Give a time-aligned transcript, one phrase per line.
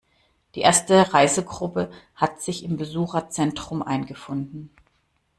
[0.55, 4.71] Die erste Reisegruppe hat sich im Besucherzentrum eingefunden.